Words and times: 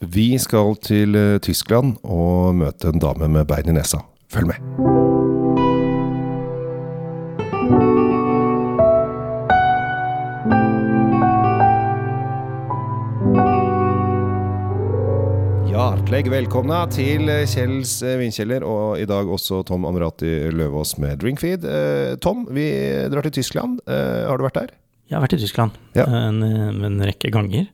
Vi 0.00 0.38
skal 0.38 0.76
til 0.84 1.16
eh, 1.16 1.38
Tyskland 1.40 1.96
og 2.04 2.54
møte 2.60 2.92
en 2.92 3.00
dame 3.02 3.28
med 3.32 3.48
bein 3.48 3.72
i 3.72 3.76
nesa. 3.78 4.02
Følg 4.32 4.52
med. 4.52 5.66
Hjertelig 15.66 16.30
velkomna 16.32 16.84
til 16.92 17.26
Kjells 17.50 17.96
vindkjeller, 18.00 18.20
vinkjeller, 18.20 18.64
og 18.64 19.00
i 19.02 19.06
dag 19.08 19.28
også 19.34 19.58
Tom 19.66 19.84
Amrati 19.88 20.30
Løvaas 20.54 20.94
med 21.02 21.18
Drinkfeed. 21.20 21.66
Eh, 21.66 22.12
Tom, 22.22 22.44
vi 22.54 22.66
drar 23.12 23.26
til 23.26 23.34
Tyskland. 23.40 23.80
Eh, 23.90 24.22
Har 24.30 24.38
du 24.40 24.46
vært 24.46 24.60
der? 24.60 24.70
Jeg 25.10 25.18
har 25.18 25.24
vært 25.26 25.36
i 25.36 25.42
Tyskland 25.42 25.74
Ja. 25.98 26.06
en, 26.06 26.40
en 26.86 27.02
rekke 27.04 27.30
ganger. 27.34 27.66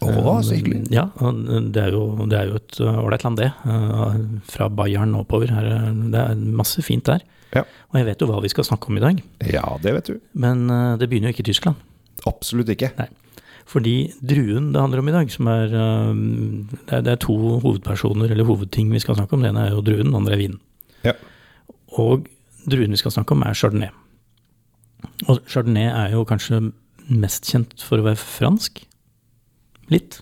Å, 0.00 0.34
så 0.46 0.54
hyggelig. 0.56 0.86
Ja, 0.94 1.08
det 1.20 1.82
er 1.82 1.92
jo, 1.92 2.04
det 2.30 2.38
er 2.38 2.48
jo 2.48 2.56
et 2.60 2.78
uh, 2.80 3.02
ålreit 3.02 3.24
land, 3.26 3.36
det. 3.42 3.50
Uh, 3.66 4.14
Fra 4.48 4.68
Bayern 4.72 5.12
oppover. 5.18 5.50
Her, 5.52 5.66
er- 5.76 5.98
det 6.14 6.22
er 6.22 6.40
masse 6.60 6.80
fint 6.86 7.04
der. 7.10 7.20
Ja. 7.52 7.64
Og 7.90 7.98
jeg 8.00 8.06
vet 8.06 8.22
jo 8.22 8.28
hva 8.30 8.40
vi 8.40 8.48
skal 8.52 8.64
snakke 8.64 8.88
om 8.88 8.96
i 8.96 9.02
dag, 9.02 9.20
Ja, 9.50 9.64
det 9.82 9.92
vet 9.96 10.08
du. 10.12 10.20
men 10.38 10.68
uh, 10.70 10.96
det 10.96 11.08
begynner 11.10 11.28
jo 11.32 11.36
ikke 11.36 11.44
i 11.44 11.50
Tyskland. 11.50 11.76
Absolutt 12.30 12.70
ikke. 12.72 12.92
Nei. 13.00 13.08
Fordi 13.70 13.94
druen 14.24 14.72
det 14.74 14.80
handler 14.82 14.98
om 15.02 15.08
i 15.10 15.14
dag, 15.14 15.28
som 15.30 15.46
det, 15.46 15.84
er 16.90 17.04
det 17.06 17.12
er 17.12 17.20
to 17.22 17.36
hovedpersoner, 17.62 18.32
eller 18.32 18.48
hovedting 18.48 18.88
vi 18.90 18.98
skal 19.04 19.14
snakke 19.18 19.36
om. 19.36 19.44
Den 19.44 19.52
ene 19.54 19.68
er 19.68 19.76
jo 19.76 19.82
druen, 19.86 20.08
den 20.08 20.16
andre 20.18 20.34
er 20.34 20.40
vinen. 20.40 20.60
Ja. 21.06 21.12
Og 22.00 22.24
druen 22.66 22.90
vi 22.96 22.98
skal 22.98 23.12
snakke 23.14 23.36
om, 23.36 23.44
er 23.46 23.54
chardonnay. 23.54 23.92
Og 25.28 25.38
chardonnay 25.46 25.86
er 25.92 26.16
jo 26.16 26.24
kanskje 26.28 26.58
mest 27.10 27.46
kjent 27.50 27.82
for 27.86 28.00
å 28.02 28.06
være 28.08 28.18
fransk. 28.20 28.82
Litt. 29.90 30.20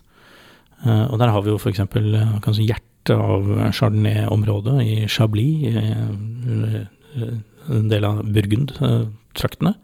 Eh, 0.85 1.05
og 1.09 1.19
der 1.21 1.33
har 1.33 1.45
vi 1.45 1.53
jo 1.53 1.59
f.eks. 1.59 1.83
kanskje 1.89 2.67
hjertet 2.67 3.15
av 3.15 3.47
chardonnay-området 3.73 4.75
i 4.85 4.97
Chablis, 5.09 5.69
eh, 5.71 6.81
eh, 7.15 7.37
en 7.69 7.89
del 7.91 8.05
av 8.05 8.21
Burgund-traktene. 8.25 9.75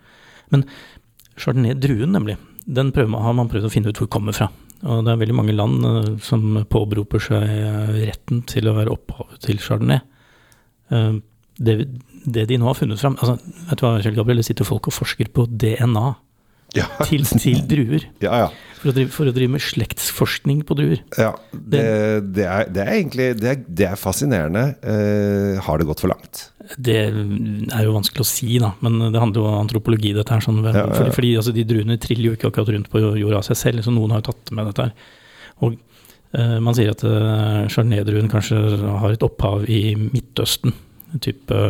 Men 0.53 0.67
chardonnay-druen, 1.39 2.13
nemlig, 2.15 2.37
den 2.65 2.91
prøver, 2.93 3.21
har 3.21 3.35
man 3.37 3.49
prøvd 3.51 3.67
å 3.67 3.73
finne 3.73 3.91
ut 3.91 3.99
hvor 4.01 4.09
kommer 4.11 4.35
fra. 4.35 4.49
Og 4.85 5.05
det 5.05 5.13
er 5.13 5.21
veldig 5.21 5.37
mange 5.37 5.55
land 5.55 5.85
eh, 5.87 6.11
som 6.23 6.59
påberoper 6.69 7.23
seg 7.23 7.45
eh, 7.45 7.95
retten 8.09 8.43
til 8.49 8.69
å 8.69 8.75
være 8.77 8.93
opphavet 8.93 9.41
til 9.45 9.61
chardonnay. 9.63 10.01
Eh, 10.93 11.15
det, 11.55 11.75
det 12.25 12.45
de 12.49 12.59
nå 12.59 12.67
har 12.67 12.75
funnet 12.75 12.99
fram 12.99 13.13
altså, 13.15 13.37
Vet 13.69 13.79
du 13.79 13.83
hva, 13.85 13.93
Kjell 14.03 14.17
Gabriel, 14.17 14.41
det 14.41 14.47
sitter 14.49 14.67
folk 14.67 14.89
og 14.89 14.95
forsker 14.97 15.29
på 15.31 15.45
DNA 15.47 16.09
Ja, 16.75 16.87
til, 17.07 17.25
til 17.39 17.65
druer. 17.69 18.07
ja. 18.23 18.45
ja. 18.45 18.53
For 18.85 18.91
å, 18.91 18.93
drive, 18.93 19.09
for 19.15 19.25
å 19.25 19.31
drive 19.33 19.49
med 19.49 19.63
slektsforskning 19.65 20.59
på 20.67 20.75
druer. 20.77 20.99
Ja, 21.17 21.31
det, 21.49 21.79
det, 22.35 22.43
er, 22.45 22.67
det 22.69 22.83
er 22.83 22.91
egentlig 22.91 23.25
det 23.39 23.47
er, 23.49 23.63
det 23.65 23.87
er 23.87 23.97
fascinerende. 23.97 24.61
Eh, 24.85 25.61
har 25.65 25.81
det 25.81 25.87
gått 25.89 26.03
for 26.03 26.11
langt? 26.11 26.43
Det 26.77 26.97
er 27.07 27.81
jo 27.81 27.95
vanskelig 27.95 28.21
å 28.21 28.27
si, 28.29 28.59
da, 28.61 28.75
men 28.85 28.99
det 29.09 29.23
handler 29.23 29.41
jo 29.41 29.47
om 29.49 29.57
antropologi, 29.63 30.11
dette 30.13 30.35
her. 30.35 30.43
Sånn. 30.45 30.61
Fordi, 30.61 31.15
fordi 31.17 31.31
altså, 31.39 31.55
de 31.55 31.65
druene 31.65 31.97
triller 32.03 32.27
jo 32.27 32.35
ikke 32.37 32.51
akkurat 32.51 32.69
rundt 32.75 32.91
på 32.93 33.01
jorda 33.01 33.39
av 33.39 33.47
seg 33.47 33.59
selv, 33.63 33.85
så 33.87 33.95
noen 33.95 34.13
har 34.13 34.21
jo 34.21 34.27
tatt 34.29 34.53
med 34.53 34.69
dette 34.69 34.85
her. 34.85 35.09
Og 35.65 35.79
eh, 36.37 36.55
man 36.67 36.77
sier 36.77 36.93
at 36.93 37.01
eh, 37.09 37.65
chardonnay-druen 37.73 38.29
kanskje 38.35 38.61
har 38.85 39.17
et 39.17 39.25
opphav 39.25 39.65
i 39.65 39.81
Midtøsten, 39.97 40.77
type 41.25 41.63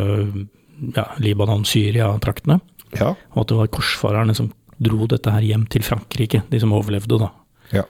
ja, 0.92 1.08
Libanon, 1.24 1.64
Syria-traktene. 1.64 2.60
Ja. 2.92 3.14
Og 3.32 3.46
at 3.46 3.54
det 3.54 3.60
var 3.62 3.72
korsfarerne 3.72 4.36
som 4.36 4.52
dro 4.82 5.06
dette 5.10 5.32
her 5.32 5.44
hjem 5.44 5.64
til 5.72 5.84
Frankrike, 5.86 6.42
de 6.50 6.60
som 6.62 6.74
overlevde, 6.76 7.20
da. 7.22 7.30
Ja. 7.72 7.84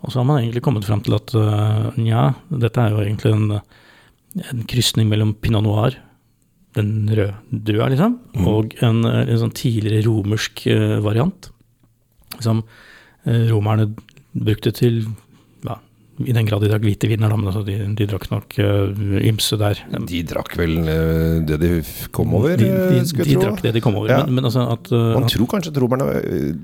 Og 0.00 0.12
så 0.12 0.20
har 0.20 0.28
man 0.28 0.42
egentlig 0.42 0.62
kommet 0.64 0.86
fram 0.88 1.02
til 1.04 1.16
at 1.16 1.34
øh, 1.36 1.90
nja, 2.00 2.30
dette 2.50 2.80
er 2.80 2.94
jo 2.94 3.02
egentlig 3.04 3.32
en, 3.34 3.58
en 4.40 4.62
krysning 4.68 5.10
mellom 5.10 5.34
pinot 5.34 5.64
noir, 5.64 5.96
den 6.76 7.10
røde 7.10 7.34
drua, 7.50 7.88
liksom, 7.92 8.18
mm. 8.34 8.46
og 8.48 8.76
en, 8.86 9.02
øh, 9.04 9.24
en 9.26 9.42
sånn 9.42 9.56
tidligere 9.56 10.06
romersk 10.08 10.64
øh, 10.70 11.00
variant, 11.04 11.50
som 12.40 12.62
romerne 13.26 13.90
brukte 14.32 14.70
til 14.72 15.02
i 16.26 16.34
den 16.36 16.48
grad 16.48 16.64
de 16.64 16.70
drakk 16.70 16.84
hvite 16.84 17.08
viner, 17.10 17.30
da, 17.30 17.36
men 17.38 17.50
altså 17.50 17.62
de, 17.66 17.76
de 17.96 18.06
drakk 18.10 18.26
nok 18.32 18.56
uh, 18.60 19.16
ymse 19.30 19.58
der. 19.60 19.80
De 20.10 20.20
drakk 20.28 20.56
vel 20.60 20.76
uh, 20.84 21.38
det 21.46 21.58
de 21.62 21.70
kom 22.14 22.34
over, 22.38 22.56
de, 22.60 22.68
de, 22.68 22.98
eh, 22.98 23.06
skulle 23.08 23.28
de 23.28 23.34
jeg 23.36 23.40
tro. 23.40 23.48
drakk 23.48 23.64
det 23.64 23.74
de 23.76 23.84
kom 23.84 23.98
over. 24.00 24.12
Ja. 24.12 24.20
Men, 24.26 24.38
men 24.38 24.50
altså 24.50 24.66
at 24.74 24.92
uh, 24.92 25.14
Man 25.16 25.30
tror 25.32 25.50
kanskje 25.54 25.72
at 25.74 25.80
romerne 25.82 26.06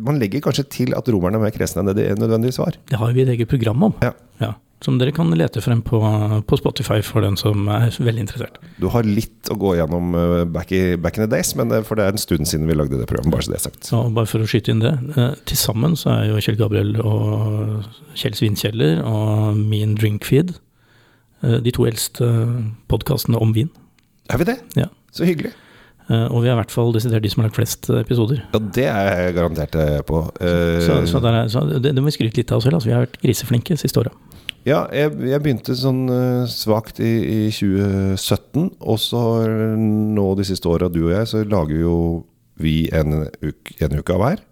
Man 0.07 0.21
legger 0.23 0.45
kanskje 0.45 0.67
til 0.79 0.97
at 0.97 1.09
romerne 1.13 1.41
er 1.41 1.47
mer 1.47 1.55
kresne 1.55 1.83
enn 1.83 1.93
det 1.93 1.99
de 2.01 2.07
nødvendigvis 2.21 2.61
var. 2.63 2.79
Det 2.91 3.01
har 3.01 3.17
vi 3.17 3.25
et 3.25 3.35
eget 3.37 3.51
program 3.51 3.89
om. 3.91 3.97
Ja. 4.05 4.13
Ja. 4.43 4.53
Som 4.85 4.99
dere 5.01 5.13
kan 5.15 5.31
lete 5.33 5.63
frem 5.65 5.81
på, 5.85 5.99
på 6.47 6.59
Spotify 6.61 7.01
for 7.05 7.25
den 7.25 7.39
som 7.41 7.65
er 7.73 7.89
veldig 7.97 8.27
interessert. 8.27 8.59
Du 8.81 8.89
har 8.93 9.07
litt 9.09 9.49
å 9.51 9.57
gå 9.59 9.73
gjennom 9.79 10.13
eh, 10.19 10.43
back, 10.53 10.73
i, 10.77 10.83
back 11.01 11.17
in 11.17 11.25
the 11.25 11.31
days, 11.33 11.55
men 11.57 11.73
eh, 11.73 11.85
for 11.87 11.99
det 11.99 12.07
er 12.07 12.15
en 12.15 12.21
stund 12.21 12.49
siden 12.49 12.69
vi 12.69 12.77
lagde 12.77 13.01
det 13.01 13.09
programmet, 13.09 13.33
bare 13.33 13.47
så 13.47 13.55
det 13.55 13.61
er 13.61 13.65
sagt. 13.71 13.89
Ja, 13.93 14.03
bare 14.13 14.29
for 14.31 14.45
å 14.45 14.49
skyte 14.51 14.75
inn 14.75 14.85
det. 14.85 14.93
Eh, 15.17 15.33
til 15.49 15.61
sammen 15.61 15.97
så 15.99 16.13
er 16.13 16.29
jo 16.29 16.43
Kjell 16.45 16.61
Gabriel 16.61 16.93
og 17.01 17.89
Kjell 18.19 18.37
Svinkjeller 18.37 19.01
og 19.09 19.57
min 19.57 19.97
drinkfeed 19.97 20.53
eh, 20.59 21.59
de 21.65 21.75
to 21.75 21.89
eldste 21.89 22.29
podkastene 22.93 23.41
om 23.41 23.57
vin. 23.57 23.73
Er 24.29 24.43
vi 24.43 24.51
det? 24.53 24.61
Ja. 24.77 24.91
Så 25.17 25.25
hyggelig. 25.25 25.57
Eh, 26.13 26.29
og 26.29 26.45
vi 26.45 26.53
er 26.53 26.55
i 26.55 26.61
hvert 26.61 26.75
fall 26.75 26.93
desidert 26.95 27.25
de 27.25 27.33
som 27.33 27.41
har 27.41 27.49
lagt 27.49 27.59
flest 27.59 27.89
episoder. 27.97 28.45
Ja, 28.53 28.61
det 28.61 28.89
er 28.93 29.13
jeg 29.25 29.39
garantert 29.41 29.81
på. 30.07 30.27
Så, 30.37 31.01
så, 31.09 31.25
er, 31.33 31.47
så 31.51 31.65
det, 31.73 31.97
det 31.97 31.97
må 32.03 32.13
vi 32.13 32.19
skryte 32.21 32.45
litt 32.45 32.53
av 32.53 32.61
oss 32.61 32.69
selv. 32.69 32.77
Altså, 32.77 32.93
vi 32.93 32.99
har 32.99 33.09
vært 33.09 33.23
griseflinke 33.25 33.81
siste 33.81 34.05
året. 34.05 34.25
Ja, 34.67 34.81
jeg, 34.91 35.13
jeg 35.31 35.43
begynte 35.45 35.77
sånn 35.79 36.09
uh, 36.11 36.43
svakt 36.51 36.99
i, 36.99 37.13
i 37.23 37.41
2017, 37.55 38.73
og 38.83 38.99
så 38.99 39.21
nå 39.47 40.27
de 40.39 40.47
siste 40.49 40.67
åra, 40.67 40.91
du 40.91 41.05
og 41.05 41.13
jeg, 41.15 41.29
så 41.31 41.45
lager 41.47 41.85
jo 41.85 41.97
vi 42.59 42.89
en, 42.97 43.29
uke, 43.45 43.77
en 43.85 43.99
uke 44.01 44.19
hver. 44.19 44.43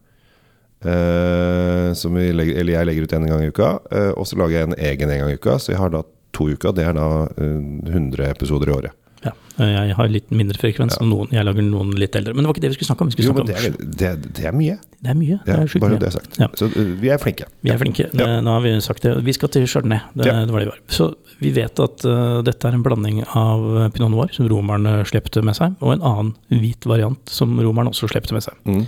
Eh, 0.85 1.93
som 1.97 2.17
legger, 2.17 2.59
eller 2.61 2.75
jeg 2.75 2.87
legger 2.89 3.07
ut 3.07 3.13
en 3.17 3.27
gang 3.31 3.43
i 3.45 3.49
uka, 3.49 3.71
eh, 3.91 4.11
og 4.13 4.27
så 4.29 4.37
lager 4.37 4.59
jeg 4.59 4.69
en 4.69 4.77
egen 4.91 5.11
en 5.11 5.23
gang 5.23 5.33
i 5.33 5.39
uka. 5.41 5.57
Så 5.59 5.73
jeg 5.73 5.81
har 5.81 5.93
da 5.95 6.03
to 6.37 6.51
uker. 6.53 6.75
Det 6.77 6.85
er 6.85 6.97
da 6.97 7.09
eh, 7.41 7.63
100 7.89 8.29
episoder 8.29 8.69
i 8.69 8.77
året. 8.77 8.99
Ja. 9.25 9.33
Eh, 9.59 9.73
Jeg 9.89 9.95
har 9.97 10.09
litt 10.11 10.31
mindre 10.35 10.59
frekvens, 10.61 10.97
og 11.01 11.07
noen, 11.09 11.31
jeg 11.33 11.45
lager 11.47 11.63
noen 11.65 11.93
litt 11.99 12.17
eldre. 12.19 12.35
Men 12.35 12.45
det 12.45 12.51
var 12.51 12.55
ikke 12.57 12.65
det 12.65 12.71
vi 12.73 12.77
skulle 12.79 12.91
snakke 12.91 13.05
om. 13.07 13.11
Vi 13.11 13.17
skulle 13.17 13.29
Jo, 13.29 13.35
men 13.39 13.47
snakke 13.47 13.61
det 13.63 13.71
om 13.71 13.89
er, 13.89 13.95
det, 14.03 14.33
det 14.39 14.47
er 14.51 14.57
mye. 14.59 14.77
Det 15.05 15.11
er 15.13 15.19
mye. 15.21 15.39
Det 15.47 15.55
er 15.55 15.67
sjukt 15.71 15.85
mye. 15.87 15.99
det 16.03 16.09
er 16.09 16.15
sagt. 16.17 16.39
Ja. 16.43 16.49
Så 16.61 16.69
eh, 16.71 16.91
vi 17.03 17.13
er 17.15 17.21
flinke. 17.23 17.47
Vi 17.65 17.71
er 17.75 17.79
flinke. 17.81 18.09
Ja. 18.13 18.27
Eh, 18.27 18.41
Nå 18.45 18.55
har 18.57 18.65
vi 18.67 18.73
sagt 18.85 19.03
det. 19.07 19.15
Vi 19.25 19.33
skal 19.37 19.53
til 19.55 19.67
Chardonnay. 19.71 20.01
Det, 20.15 20.27
Ja. 20.29 20.41
det 20.45 20.53
var 20.53 20.65
det 20.65 20.69
vi 20.69 20.75
var. 20.75 20.81
Så 20.89 21.09
vi 21.41 21.51
vet 21.57 21.81
at 21.83 22.05
uh, 22.07 22.43
dette 22.47 22.69
er 22.69 22.77
en 22.77 22.83
blanding 22.85 23.23
av 23.35 23.91
pinot 23.95 24.11
noir, 24.13 24.29
som 24.33 24.47
romerne 24.49 25.01
slepte 25.09 25.43
med 25.45 25.57
seg, 25.59 25.75
og 25.83 25.97
en 25.97 26.05
annen 26.07 26.35
hvit 26.51 26.87
variant 26.87 27.21
som 27.29 27.57
romerne 27.61 27.91
også 27.91 28.09
slepte 28.13 28.33
med 28.37 28.45
seg. 28.47 28.55
Mm. 28.69 28.85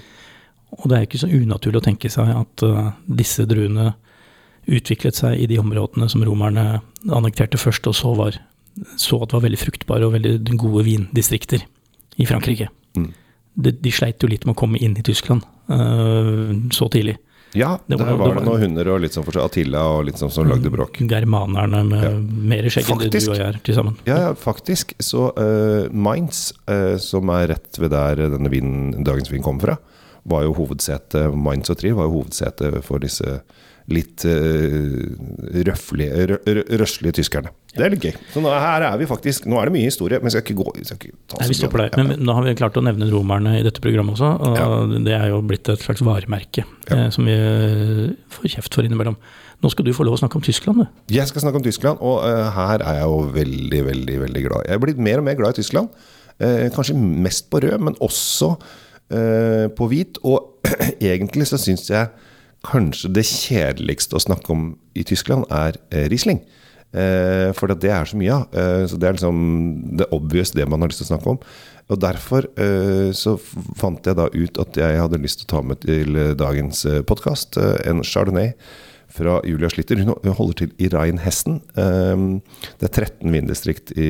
Og 0.76 0.88
det 0.90 0.96
er 0.98 1.06
ikke 1.08 1.20
så 1.22 1.28
unaturlig 1.30 1.80
å 1.80 1.84
tenke 1.86 2.10
seg 2.12 2.30
at 2.34 2.62
uh, 2.66 2.92
disse 3.06 3.44
druene 3.48 3.94
utviklet 4.66 5.14
seg 5.14 5.38
i 5.38 5.46
de 5.46 5.58
områdene 5.62 6.08
som 6.10 6.24
romerne 6.26 6.80
annekterte 7.06 7.58
først, 7.60 7.86
og 7.86 7.94
så, 7.94 8.14
var, 8.18 8.38
så 8.96 9.22
at 9.22 9.30
det 9.30 9.38
var 9.38 9.44
veldig 9.48 9.58
fruktbare 9.60 10.06
og 10.08 10.12
veldig 10.16 10.56
gode 10.60 10.84
vindistrikter 10.84 11.62
i 12.18 12.26
Frankrike. 12.28 12.68
Mm. 12.96 13.10
De, 13.56 13.70
de 13.72 13.90
sleit 13.94 14.20
jo 14.20 14.28
litt 14.28 14.44
med 14.44 14.54
å 14.54 14.58
komme 14.58 14.78
inn 14.78 14.96
i 14.98 15.02
Tyskland 15.06 15.44
uh, 15.72 16.52
så 16.76 16.88
tidlig. 16.92 17.16
Ja, 17.56 17.78
Det 17.88 17.96
der 17.96 18.04
var- 18.04 18.18
var 18.18 18.34
det 18.34 18.44
noen 18.44 18.60
hunder 18.60 18.88
og 18.92 19.00
litt 19.00 19.14
sånn 19.16 19.24
for 19.24 19.32
seg. 19.32 19.44
Attila 19.48 19.80
og 19.96 20.04
litt 20.04 20.18
sånn 20.20 20.30
som 20.30 20.44
lagde 20.50 20.68
bråk. 20.68 20.98
Germanerne 21.08 21.84
med 21.88 22.02
Ja. 22.04 22.10
mer 22.20 22.68
skjegg 22.68 22.90
enn 22.90 22.98
det 22.98 23.10
du 23.12 23.30
og 23.30 23.36
jeg 23.38 23.46
er 23.46 23.60
til 23.64 23.74
sammen. 23.74 23.96
Ja, 24.04 24.16
ja, 24.26 24.34
faktisk. 24.34 24.92
Så 25.00 25.30
uh, 25.38 25.88
Mainz, 25.90 26.52
uh, 26.68 26.98
som 26.98 27.30
er 27.30 27.48
rett 27.54 27.78
ved 27.78 27.90
der 27.94 28.16
denne 28.28 28.50
vinen, 28.52 29.02
dagens 29.04 29.30
vin 29.32 29.42
kommer 29.42 29.60
fra, 29.70 29.78
var 30.26 30.42
jo 30.42 30.52
hovedsete 30.58 31.30
Mainz 31.34 31.70
og 31.70 31.78
Trier 31.78 31.94
var 31.94 32.10
jo 32.10 32.18
hovedsete 32.20 32.82
for 32.82 32.98
disse 32.98 33.40
litt 33.92 34.24
uh, 34.26 35.62
røflige, 35.66 36.26
rø, 36.30 36.38
rø, 36.42 36.62
røslige 36.80 37.18
tyskerne. 37.20 37.52
Det 37.76 37.84
er 37.86 37.92
litt 37.92 38.06
gøy. 38.08 38.14
Så 38.32 38.40
nå, 38.42 38.50
her 38.50 38.86
er 38.88 38.94
vi 38.98 39.06
faktisk 39.08 39.44
Nå 39.50 39.58
er 39.60 39.68
det 39.68 39.74
mye 39.74 39.88
historie, 39.90 40.18
men 40.18 40.30
jeg 40.30 40.38
skal 40.38 40.44
ikke 40.46 40.62
gå 40.62 40.84
skal 40.88 40.96
ikke 40.96 41.18
ta 41.28 41.40
Nei, 41.42 41.48
vi 41.50 41.56
stopper 41.58 41.82
der. 41.84 41.98
Men 42.00 42.24
nå 42.24 42.36
har 42.38 42.46
vi 42.46 42.54
klart 42.58 42.78
å 42.80 42.82
nevne 42.84 43.08
romerne 43.12 43.58
i 43.58 43.64
dette 43.66 43.82
programmet 43.84 44.16
også, 44.16 44.30
og 44.40 44.56
Ja. 44.56 44.68
det 45.06 45.16
er 45.18 45.26
jo 45.30 45.42
blitt 45.44 45.68
et 45.72 45.84
slags 45.84 46.02
varemerke 46.06 46.64
Ja. 46.64 46.96
eh, 46.96 47.10
som 47.14 47.28
vi 47.28 47.36
eh, 47.36 48.16
får 48.32 48.56
kjeft 48.56 48.78
for 48.78 48.88
innimellom. 48.88 49.18
Nå 49.62 49.70
skal 49.72 49.86
du 49.86 49.92
få 49.96 50.04
lov 50.04 50.16
å 50.16 50.20
snakke 50.20 50.36
om 50.40 50.44
Tyskland, 50.44 50.82
du. 50.82 50.86
Jeg 51.14 51.28
skal 51.28 51.44
snakke 51.44 51.60
om 51.60 51.64
Tyskland, 51.64 52.00
og 52.04 52.24
uh, 52.24 52.50
her 52.52 52.82
er 52.82 52.98
jeg 53.00 53.06
jo 53.08 53.20
veldig, 53.36 53.84
veldig 53.86 54.18
veldig 54.24 54.42
glad. 54.44 54.66
Jeg 54.68 54.76
er 54.76 54.82
blitt 54.82 54.98
mer 55.00 55.22
og 55.22 55.24
mer 55.28 55.38
glad 55.38 55.56
i 55.56 55.62
Tyskland. 55.62 55.88
Uh, 56.36 56.66
kanskje 56.74 56.96
mest 56.96 57.48
på 57.52 57.62
rød, 57.64 57.80
men 57.80 57.96
også 58.04 58.50
eh, 59.10 59.66
på 59.76 59.88
hvit. 59.90 60.20
Og 60.26 60.66
egentlig 61.00 61.48
så 61.48 61.58
syns 61.60 61.88
jeg 61.90 62.08
kanskje 62.66 63.12
det 63.14 63.26
kjedeligste 63.28 64.18
å 64.18 64.22
snakke 64.22 64.52
om 64.54 64.68
i 64.96 65.04
Tyskland 65.06 65.46
er 65.52 65.78
eh, 65.90 66.06
Riesling. 66.10 66.42
Eh, 66.96 67.50
for 67.56 67.72
det 67.72 67.90
er 67.92 68.08
så 68.08 68.18
mye 68.18 68.34
av. 68.34 68.56
Eh, 68.56 68.84
så 68.90 68.98
det 69.00 69.08
er 69.08 69.16
liksom 69.18 69.40
det 70.00 70.08
obvious 70.14 70.54
det 70.56 70.66
man 70.68 70.82
har 70.82 70.92
lyst 70.92 71.02
til 71.04 71.08
å 71.08 71.12
snakke 71.14 71.34
om. 71.36 71.40
Og 71.86 72.00
derfor 72.02 72.48
så 73.14 73.36
fant 73.78 74.08
jeg 74.08 74.18
da 74.18 74.24
ut 74.26 74.56
at 74.58 74.78
jeg 74.80 74.96
hadde 74.98 75.20
lyst 75.22 75.38
til 75.38 75.46
å 75.46 75.50
ta 75.52 75.60
med 75.62 75.78
til 75.84 76.16
dagens 76.34 76.80
podkast 77.06 77.54
en 77.62 78.02
chardonnay 78.02 78.48
fra 79.14 79.36
Julia 79.46 79.70
Slitter. 79.70 80.02
Hun 80.02 80.34
holder 80.34 80.58
til 80.64 80.72
i 80.82 80.90
Rheinhessen. 80.90 81.60
Det 81.78 82.88
er 82.88 82.90
13 82.90 83.30
vindistrikt 83.30 83.94
i 83.94 84.08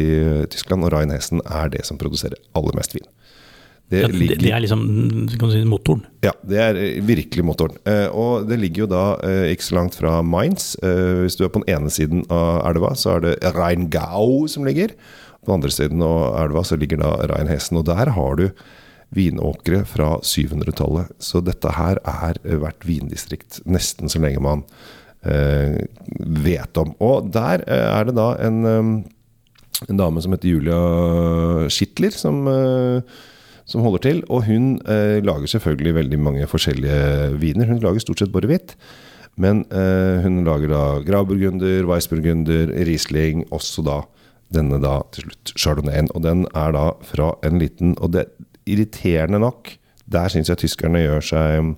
Tyskland, 0.49 0.89
og 0.89 0.97
Rheinhessen 0.97 1.45
er 1.45 1.69
det 1.77 1.85
som 1.85 2.01
produserer 2.01 2.41
aller 2.57 2.81
mest 2.81 2.97
vin. 2.97 3.05
Det 3.91 4.01
Ja, 4.03 4.09
ligger 4.11 4.41
det 4.43 4.51
er 4.51 4.63
liksom 4.65 4.81
kan 5.39 5.47
du 5.49 5.53
si, 5.55 5.61
motoren. 5.69 6.01
ja, 6.27 6.33
det 6.43 6.59
er 6.59 6.75
eh, 6.81 6.97
virkelig 7.07 7.45
motoren. 7.47 7.77
Eh, 7.87 8.09
og 8.11 8.49
det 8.51 8.59
ligger 8.59 8.83
jo 8.83 8.89
da 8.91 9.03
eh, 9.23 9.53
ikke 9.55 9.63
så 9.69 9.77
langt 9.79 9.95
fra 9.95 10.17
Mainz. 10.27 10.73
Eh, 10.83 11.21
hvis 11.23 11.37
du 11.39 11.45
er 11.47 11.53
på 11.55 11.63
den 11.63 11.71
ene 11.77 11.93
siden 11.95 12.25
av 12.35 12.65
elva, 12.67 12.95
så 12.99 13.15
er 13.17 13.21
det 13.29 13.37
Rheingau 13.55 14.49
som 14.51 14.67
ligger. 14.67 14.91
På 15.39 15.53
den 15.53 15.61
andre 15.61 15.71
siden 15.71 16.03
av 16.03 16.35
elva 16.43 16.65
så 16.67 16.75
ligger 16.81 16.99
da 16.99 17.13
Rheinhessen, 17.31 17.79
og 17.79 17.87
der 17.87 18.11
har 18.17 18.41
du 18.41 18.49
vinåkre 19.15 19.85
fra 19.87 20.17
700-tallet. 20.19 21.13
Så 21.23 21.39
dette 21.47 21.71
her 21.77 22.01
er 22.03 22.41
hvert 22.59 22.83
vindistrikt 22.89 23.61
nesten 23.71 24.11
så 24.11 24.19
lenge 24.19 24.43
man 24.43 24.65
eh, 25.23 25.79
vet 26.43 26.83
om. 26.83 26.91
Og 26.99 27.31
der 27.31 27.63
er 27.71 28.11
det 28.11 28.17
da 28.19 28.33
en, 28.43 28.67
en 29.87 30.03
dame 30.03 30.27
som 30.27 30.35
heter 30.35 30.57
Julia 30.57 31.69
Schittler, 31.71 32.11
som 32.19 32.43
som 33.67 33.85
holder 33.85 34.05
til. 34.07 34.23
Og 34.31 34.47
hun 34.47 34.77
eh, 34.89 35.19
lager 35.25 35.51
selvfølgelig 35.57 35.95
veldig 36.01 36.21
mange 36.23 36.49
forskjellige 36.51 37.37
viner. 37.43 37.69
Hun 37.71 37.83
lager 37.83 38.03
stort 38.03 38.23
sett 38.23 38.35
bare 38.35 38.51
hvitt. 38.51 38.77
Men 39.37 39.65
eh, 39.69 40.23
hun 40.25 40.45
lager 40.47 40.73
da 40.73 40.83
Grauburgunder, 41.05 41.85
Weissburgunder, 41.89 42.73
Riesling, 42.89 43.45
også 43.53 43.85
da 43.85 44.01
denne 44.55 44.79
da 44.81 45.01
til 45.13 45.27
slutt 45.27 45.53
Chardonnayen. 45.59 46.13
Og 46.15 46.23
den 46.25 46.47
er 46.55 46.73
da 46.77 46.87
fra 47.05 47.35
en 47.45 47.59
liten 47.61 47.97
Og 48.01 48.15
det 48.15 48.29
irriterende 48.67 49.43
nok, 49.43 49.75
der 50.07 50.31
syns 50.31 50.49
jeg 50.51 50.63
tyskerne 50.63 51.03
gjør 51.03 51.27
seg 51.27 51.75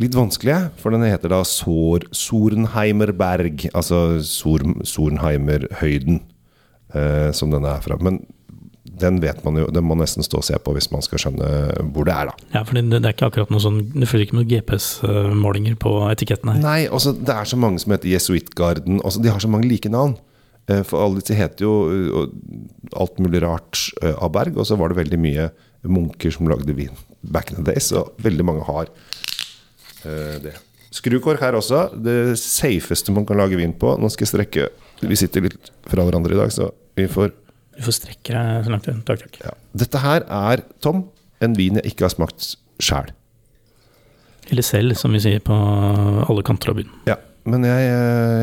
litt 0.00 0.16
vanskelige. 0.16 0.70
For 0.80 0.94
den 0.94 1.04
heter 1.06 1.32
da 1.34 1.42
Sor, 1.46 2.06
Sornheimerberg, 2.16 3.68
altså 3.74 4.20
Sor, 4.24 4.64
Sornheimer-høyden, 4.86 6.22
eh, 6.94 7.30
som 7.36 7.52
denne 7.52 7.74
er 7.76 7.84
fra. 7.84 7.98
Men 8.00 8.22
den 8.84 9.18
vet 9.20 9.42
man 9.44 9.58
jo, 9.60 9.66
den 9.72 9.84
må 9.84 9.94
nesten 9.98 10.24
stå 10.24 10.40
og 10.40 10.46
se 10.46 10.56
på 10.56 10.72
hvis 10.72 10.88
man 10.92 11.04
skal 11.04 11.20
skjønne 11.20 11.48
hvor 11.92 12.06
det 12.08 12.14
er, 12.14 12.30
da. 12.30 12.46
Ja, 12.54 12.62
for 12.64 12.78
det, 12.78 12.96
er 12.96 13.12
ikke 13.12 13.28
akkurat 13.28 13.52
noe 13.52 13.60
sånn 13.62 13.82
Det 13.92 14.08
følger 14.08 14.26
ikke 14.26 14.38
noen 14.38 14.48
GPS-målinger 14.48 15.76
på 15.80 15.92
etiketten 16.08 16.54
her. 16.54 16.62
Nei, 16.64 16.80
altså 16.88 17.12
det 17.16 17.34
er 17.34 17.50
så 17.50 17.58
mange 17.60 17.82
som 17.82 17.92
heter 17.92 18.08
Jesuitgarden. 18.08 19.02
Altså, 19.04 19.20
de 19.22 19.32
har 19.32 19.42
så 19.42 19.50
mange 19.52 19.68
like 19.68 19.92
navn. 19.92 20.16
Eh, 20.70 20.82
For 20.86 21.02
alle 21.02 21.20
disse 21.20 21.36
heter 21.36 21.66
jo 21.66 21.74
eh, 21.90 22.32
alt 23.00 23.20
mulig 23.22 23.42
rart 23.44 23.84
eh, 24.00 24.16
av 24.16 24.32
berg, 24.34 24.56
og 24.56 24.68
så 24.68 24.78
var 24.80 24.92
det 24.92 25.00
veldig 25.02 25.20
mye 25.20 25.50
munker 25.88 26.32
som 26.34 26.48
lagde 26.50 26.76
vin 26.76 26.96
back 27.20 27.52
in 27.52 27.60
the 27.60 27.66
days, 27.72 27.90
og 27.96 28.14
veldig 28.24 28.44
mange 28.48 28.64
har 28.64 28.88
det. 30.40 30.54
Skrukork 30.96 31.42
her 31.44 31.56
også. 31.58 31.90
Det 32.00 32.38
safeste 32.40 33.12
man 33.12 33.26
kan 33.28 33.36
lage 33.36 33.58
vin 33.60 33.74
på. 33.76 33.92
Nå 34.00 34.08
skal 34.08 34.24
jeg 34.24 34.30
strekke 34.30 34.68
Vi 35.04 35.18
sitter 35.20 35.44
litt 35.44 35.68
fra 35.88 36.06
hverandre 36.06 36.32
i 36.32 36.38
dag, 36.40 36.52
så 36.52 36.70
vi 36.96 37.04
får 37.08 37.34
Du 37.76 37.82
får 37.86 37.96
strekke 38.00 38.34
deg 38.34 38.66
så 38.66 38.72
langt 38.74 38.88
du 38.88 38.92
Takk, 39.06 39.22
takk. 39.24 39.40
ja. 39.44 39.54
Dette 39.84 40.02
her 40.02 40.24
er, 40.26 40.62
Tom, 40.84 41.04
en 41.40 41.54
vin 41.56 41.78
jeg 41.80 41.92
ikke 41.92 42.08
har 42.08 42.12
smakt 42.12 42.54
sjæl. 42.82 43.12
Eller 44.50 44.66
selv, 44.66 44.96
som 44.98 45.12
vi 45.14 45.20
sier 45.22 45.40
på 45.44 45.54
alle 46.26 46.42
kanter 46.46 46.72
av 46.72 46.80
byen. 46.80 46.90
Ja. 47.08 47.16
Men 47.48 47.64
jeg, 47.64 47.86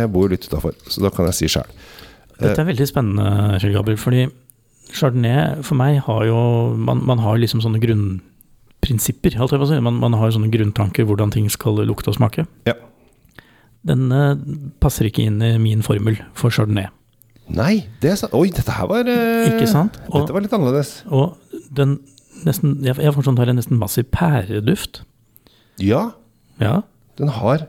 jeg 0.02 0.10
bor 0.10 0.26
jo 0.26 0.32
litt 0.34 0.48
utafor, 0.50 0.74
så 0.90 1.04
da 1.04 1.12
kan 1.14 1.28
jeg 1.30 1.38
si 1.38 1.50
sjæl. 1.54 1.68
Dette 2.40 2.62
er 2.64 2.66
veldig 2.70 2.88
spennende, 2.90 3.60
Kjell 3.62 3.76
Gabriel, 3.76 4.00
fordi 4.02 4.24
Chardonnay 4.94 5.62
for 5.68 5.76
meg 5.78 5.98
har 6.06 6.22
jo 6.30 6.38
Man, 6.80 7.02
man 7.06 7.20
har 7.20 7.38
liksom 7.42 7.60
sånne 7.62 7.82
grunnprinsipper, 7.84 9.36
holdt 9.38 9.54
jeg 9.54 9.62
på 9.62 9.68
å 9.68 9.70
si. 9.70 9.80
Man, 9.84 10.00
man 10.02 10.16
har 10.18 10.34
sånne 10.34 10.50
grunntanker 10.54 11.06
hvordan 11.10 11.34
ting 11.34 11.50
skal 11.54 11.82
lukte 11.86 12.10
og 12.14 12.18
smake. 12.18 12.48
Ja. 12.70 12.74
Denne 13.88 14.22
passer 14.82 15.08
ikke 15.10 15.26
inn 15.28 15.42
i 15.46 15.54
min 15.62 15.84
formel 15.86 16.18
for 16.38 16.54
Chardonnay. 16.54 16.90
Nei, 17.50 17.88
det 18.04 18.12
er 18.12 18.20
sant. 18.20 18.34
Oi, 18.36 18.50
dette 18.52 18.74
her 18.76 18.90
var 18.92 19.08
eh, 19.08 19.48
Ikke 19.54 19.68
sant? 19.72 19.96
Og- 20.10 20.22
Dette 20.22 20.36
var 20.36 20.44
litt 20.44 20.54
annerledes. 20.58 21.04
Og 21.08 21.38
den 21.74 22.00
nesten 22.46 22.84
Jeg, 22.86 22.98
jeg 23.02 23.14
får 23.16 23.24
sånn 23.26 23.38
her 23.40 23.50
en 23.50 23.58
nesten 23.58 23.80
massiv 23.80 24.10
pæreduft. 24.14 25.02
Ja, 25.80 26.12
Ja. 26.60 26.82
den 27.18 27.30
har 27.30 27.68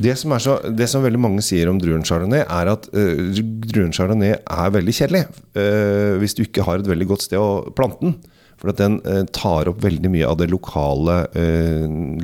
det 0.00 0.14
som, 0.16 0.32
så, 0.40 0.54
det 0.72 0.86
som 0.88 1.02
veldig 1.04 1.18
mange 1.20 1.42
sier 1.44 1.68
om 1.68 1.76
druen 1.78 2.00
chardonnay, 2.08 2.40
er 2.48 2.70
at 2.72 2.86
uh, 2.94 3.40
druen 3.68 3.92
chardonnay 3.92 4.32
er 4.38 4.70
veldig 4.72 4.94
kjedelig. 4.96 5.26
uh, 5.58 6.16
hvis 6.22 6.32
du 6.38 6.40
ikke 6.46 6.64
har 6.64 6.80
et 6.80 6.88
veldig 6.88 7.06
godt 7.10 7.26
sted 7.26 7.36
å 7.38 7.68
plante 7.76 8.00
den. 8.00 8.14
For 8.56 8.72
at 8.72 8.80
den 8.80 8.96
uh, 9.04 9.24
tar 9.28 9.68
opp 9.68 9.82
veldig 9.84 10.08
mye 10.12 10.24
av 10.28 10.38
det 10.40 10.48
lokale, 10.52 11.18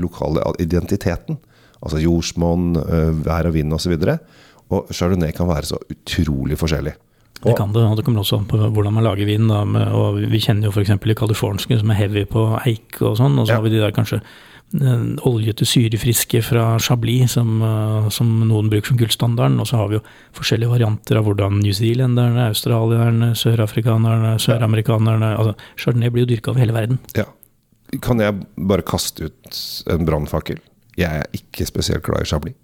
lokale 0.00 0.40
identiteten. 0.58 1.37
Altså 1.84 2.00
jordsmonn, 2.00 2.72
vær 3.26 3.50
og 3.50 3.54
vind 3.58 3.72
osv. 3.76 3.93
Og, 3.93 4.08
så 4.08 4.16
og 4.71 4.89
chardonnay 4.93 5.33
kan 5.37 5.49
være 5.49 5.69
så 5.73 5.79
utrolig 5.93 6.59
forskjellig. 6.59 6.95
Det 7.45 7.53
kan 7.57 7.71
det, 7.75 7.83
og 7.85 7.99
det 7.99 8.05
kommer 8.07 8.23
også 8.25 8.39
an 8.41 8.47
på 8.49 8.57
hvordan 8.59 8.95
man 8.97 9.05
lager 9.05 9.29
vin. 9.29 9.47
Da, 9.47 9.61
med, 9.69 9.91
og 9.95 10.17
vi 10.33 10.41
kjenner 10.41 10.67
jo 10.67 10.73
f.eks. 10.73 10.89
de 11.05 11.15
californske 11.15 11.79
som 11.79 11.91
er 11.93 11.99
heavy 12.01 12.25
på 12.27 12.47
eik 12.67 12.97
og 13.05 13.19
sånn, 13.21 13.37
og 13.39 13.47
så 13.47 13.53
Ja. 13.53 13.57
har 13.61 13.63
vi 13.67 13.71
de 13.77 13.83
der 13.85 13.93
kanskje 13.93 14.23
eh, 14.75 15.05
oljete, 15.29 15.63
syrefriske 15.69 16.41
fra 16.43 16.79
Chablis 16.83 17.37
som, 17.37 17.61
eh, 17.63 18.09
som 18.09 18.27
noen 18.49 18.71
bruker 18.73 18.89
som 18.89 18.97
gullstandarden. 18.99 19.61
Og 19.61 19.67
så 19.69 19.77
har 19.77 19.89
vi 19.93 19.95
jo 20.01 20.03
forskjellige 20.35 20.73
varianter 20.73 21.21
av 21.21 21.25
hvordan 21.29 21.61
newzealenderne, 21.63 22.49
australierne, 22.49 23.31
sørafrikanerne, 23.39 24.39
søramerikanerne 24.43 25.37
altså 25.37 25.55
Chardonnay 25.77 26.11
blir 26.11 26.27
jo 26.27 26.33
dyrka 26.35 26.51
over 26.51 26.65
hele 26.65 26.73
verden. 26.75 26.99
Ja. 27.15 27.29
Kan 28.03 28.19
jeg 28.19 28.35
bare 28.59 28.83
kaste 28.83 29.29
ut 29.29 29.61
en 29.93 30.07
brannfakkel? 30.09 30.59
Jeg 30.97 31.21
er 31.21 31.27
ikke 31.37 31.67
spesielt 31.69 32.03
glad 32.03 32.23
i 32.23 32.31
chablis. 32.33 32.57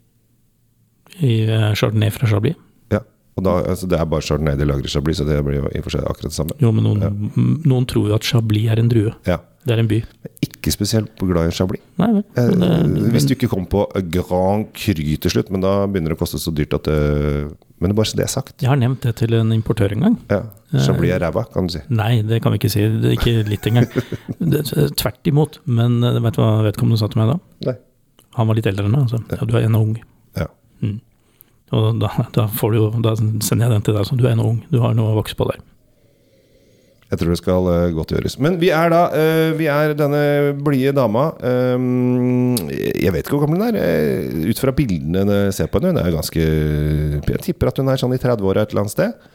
I 1.23 1.33
eh, 1.47 1.69
Chardonnay 1.79 2.11
fra 2.15 2.27
Chablis. 2.31 2.57
Ja. 2.93 3.01
Og 3.39 3.45
da, 3.47 3.55
altså 3.73 3.87
det 3.89 3.97
er 4.01 4.05
bare 4.11 4.21
chardonnay 4.27 4.59
de 4.61 4.67
lager 4.69 4.85
i 4.85 4.93
chablis, 4.93 5.17
så 5.23 5.25
det 5.29 5.39
blir 5.47 5.61
jo 5.63 5.71
i 5.73 5.79
og 5.81 5.87
for 5.87 5.95
seg 5.95 6.05
akkurat 6.05 6.29
det 6.33 6.37
samme. 6.37 6.59
Jo, 6.61 6.73
men 6.75 6.85
noen, 6.85 7.63
noen 7.65 7.87
tror 7.89 8.11
jo 8.11 8.19
at 8.19 8.27
Chablis 8.29 8.69
er 8.75 8.83
en 8.83 8.91
drue. 8.93 9.15
Ja. 9.29 9.39
Det 9.63 9.77
er 9.77 9.79
en 9.79 9.87
by. 9.87 10.01
Ikke 10.43 10.73
spesielt 10.75 11.13
glad 11.23 11.47
i 11.47 11.55
chablis. 11.55 11.81
Nei 12.01 12.09
men, 12.17 12.25
Eh, 12.35 12.49
men 12.51 12.95
det- 12.97 13.13
hvis 13.15 13.27
du 13.29 13.35
ikke 13.37 13.49
kom 13.53 13.65
på 13.71 13.85
Grand 14.11 14.67
Cru 14.75 14.95
til 15.17 15.31
slutt, 15.31 15.51
men 15.55 15.61
da 15.63 15.87
begynner 15.87 16.11
det 16.11 16.19
å 16.19 16.23
koste 16.25 16.41
så 16.43 16.51
dyrt 16.53 16.75
at 16.75 16.83
det 16.91 16.97
Men 17.79 17.91
det 17.91 17.95
er 17.95 17.99
bare 17.99 18.11
så 18.11 18.17
det 18.17 18.25
er 18.25 18.31
sagt. 18.31 18.61
Jeg 18.63 18.69
har 18.71 18.77
nevnt 18.77 19.01
det 19.03 19.15
til 19.17 19.35
en 19.35 19.51
importør 19.53 19.93
en 19.93 20.01
gang. 20.01 20.19
Ja. 20.31 20.43
Chablis 20.85 21.11
er 21.15 21.21
ræva, 21.21 21.45
kan 21.53 21.67
du 21.67 21.73
si. 21.73 21.81
Nei, 21.91 22.23
det 22.23 22.41
kan 22.43 22.53
vi 22.53 22.59
ikke 22.59 22.71
si. 22.71 22.81
Det 22.81 23.11
er 23.11 23.17
ikke 23.17 23.49
litt 23.49 23.67
engang. 23.67 23.87
Tvert 24.99 25.23
imot. 25.31 25.59
Men 25.67 26.03
eh, 26.05 26.19
vet 26.21 26.35
du 26.37 26.43
hva 26.43 26.63
vedkommende 26.67 26.99
sa 26.99 27.09
til 27.09 27.23
meg 27.23 27.33
da? 27.35 27.39
Nei. 27.71 27.77
Han 28.39 28.47
var 28.49 28.55
litt 28.59 28.67
eldre 28.71 28.87
enn 28.87 28.93
meg. 28.95 29.03
Altså. 29.07 29.23
Ja, 29.31 29.47
du 29.47 29.57
er 29.59 29.67
ennå 29.69 29.81
ung. 29.83 29.97
Ja. 30.39 30.47
Mm. 30.83 31.01
Og 31.73 32.01
da, 32.01 32.11
da, 32.37 32.47
du 32.49 32.77
jo, 32.77 32.89
da 33.05 33.15
sender 33.17 33.67
jeg 33.67 33.75
den 33.77 33.85
til 33.87 33.96
deg 33.96 34.08
som 34.08 34.19
du 34.20 34.27
er 34.29 34.37
nå 34.37 34.49
ung. 34.55 34.65
Du 34.73 34.82
har 34.82 34.96
noe 34.96 35.15
å 35.15 35.20
vokse 35.20 35.37
på 35.39 35.49
der. 35.49 35.61
Jeg 37.13 37.20
tror 37.20 37.35
det 37.35 37.41
skal 37.43 37.67
uh, 37.69 37.93
godt 37.93 38.15
gjøres. 38.15 38.39
Men 38.41 38.56
vi 38.61 38.70
er 38.73 38.89
da 38.89 39.03
uh, 39.13 39.51
Vi 39.58 39.67
er 39.69 39.93
denne 39.96 40.23
blide 40.65 40.94
dama. 40.96 41.27
Um, 41.44 42.56
jeg 42.73 43.13
vet 43.13 43.27
ikke 43.27 43.37
hvor 43.37 43.44
gammel 43.44 43.61
hun 43.61 43.77
er. 43.77 44.49
ut 44.49 44.63
fra 44.63 44.73
bildene 44.77 45.37
jeg 45.44 45.58
ser 45.58 45.69
på 45.69 45.82
henne. 45.82 46.01
Hun 46.01 46.08
er 46.08 46.17
ganske 46.17 46.46
Jeg 47.29 47.44
tipper 47.44 47.69
at 47.69 47.81
hun 47.81 47.93
er 47.93 48.01
sånn 48.01 48.17
i 48.17 48.20
30-åra 48.20 48.65
et 48.65 48.73
eller 48.73 48.87
annet 48.87 48.96
sted. 48.96 49.29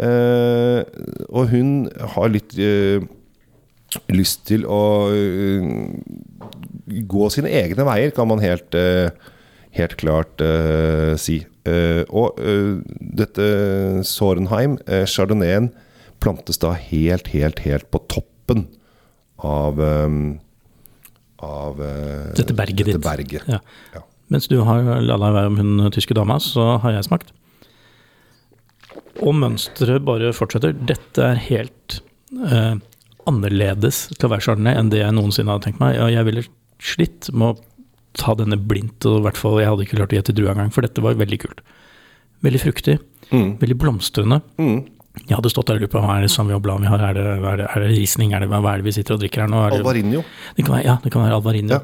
Uh, 0.00 0.80
og 1.28 1.52
hun 1.52 1.90
har 2.14 2.32
litt 2.32 2.56
lyst 4.08 4.44
til 4.48 4.64
å 4.70 4.80
gå 7.10 7.30
sine 7.34 7.50
egne 7.58 7.84
veier, 7.84 8.12
kan 8.14 8.28
man 8.30 8.40
helt, 8.42 8.76
helt 9.74 9.96
klart 9.98 10.44
si. 11.18 11.40
Eh, 11.68 12.02
og 12.08 12.38
eh, 12.40 12.80
dette 13.20 13.46
Sorenheim, 14.08 14.78
uh, 14.88 15.04
chardonnayen, 15.04 15.70
plantes 16.20 16.60
da 16.60 16.72
helt, 16.76 17.28
helt, 17.34 17.60
helt 17.64 17.90
på 17.92 18.00
toppen 18.12 18.66
av 19.40 19.80
eh, 19.80 20.14
Av 21.40 21.78
eh, 21.80 22.32
Dette 22.36 22.52
berget 22.52 22.84
dette 22.84 22.98
ditt. 22.98 23.04
berget. 23.04 23.46
Ja. 23.48 23.60
Ja. 23.94 24.02
Mens 24.28 24.46
du 24.52 24.58
har 24.66 24.84
la 24.84 25.16
deg 25.16 25.32
være 25.32 25.48
om 25.48 25.56
hun 25.56 25.86
tyske 25.94 26.14
dama, 26.14 26.36
så 26.38 26.74
har 26.82 26.92
jeg 26.92 27.06
smakt. 27.08 27.32
Og 29.24 29.32
mønsteret 29.40 30.04
bare 30.04 30.34
fortsetter. 30.36 30.76
Dette 30.76 31.24
er 31.24 31.40
helt 31.48 31.96
eh, 32.44 32.76
annerledes 33.28 34.02
til 34.12 34.28
å 34.28 34.32
være 34.34 34.44
chardonnay 34.44 34.76
enn 34.76 34.92
det 34.92 35.00
jeg 35.00 35.16
noensinne 35.16 35.56
hadde 35.56 35.70
tenkt 35.70 35.80
meg. 35.80 35.96
Og 36.04 36.12
jeg 36.12 36.28
ville 36.28 36.44
slitt 36.92 37.30
med 37.32 37.54
å 37.54 37.79
ta 38.18 38.34
denne 38.38 38.56
blindt, 38.58 39.04
og 39.06 39.20
i 39.20 39.24
hvert 39.28 39.38
fall 39.38 39.58
jeg 39.60 39.68
hadde 39.70 39.84
ikke 39.86 39.98
klart 40.00 40.14
å 40.14 40.18
gjette 40.18 40.34
drue 40.34 40.50
engang, 40.52 40.72
for 40.74 40.82
dette 40.86 41.02
var 41.04 41.14
veldig 41.20 41.38
kult. 41.44 41.60
Veldig 42.42 42.60
fruktig, 42.62 42.98
Mm. 43.30 43.58
veldig 43.60 43.76
blomstrende. 43.78 44.40
Mm. 44.58 44.88
Jeg 45.28 45.36
hadde 45.36 45.50
stått 45.52 45.66
der 45.66 45.76
og 45.78 45.82
lurt 45.84 45.92
på 45.92 46.00
hva 46.02 46.16
er 46.18 46.22
det 46.24 46.30
Sauvignon 46.32 46.62
Blanc 46.62 46.80
vi 46.82 46.88
har, 46.90 46.98
er 47.10 47.14
det, 47.14 47.24
er 47.38 47.56
det, 47.60 47.66
er 47.70 47.80
det 47.84 47.88
Riesling, 47.92 48.32
er 48.34 48.40
det, 48.40 48.48
hva 48.50 48.58
er 48.72 48.78
det 48.80 48.86
vi 48.88 48.94
sitter 48.96 49.14
og 49.14 49.20
drikker 49.22 49.42
her 49.44 49.50
nå? 49.50 49.60
Det, 49.70 49.78
Alvarinho. 49.82 50.22
det 50.56 50.64
kan 50.64 50.74
være, 50.74 50.84
ja, 50.86 50.96
det 51.04 51.12
kan 51.12 51.22
være 51.22 51.36
Alvarinho. 51.38 51.78
Ja. 51.78 51.80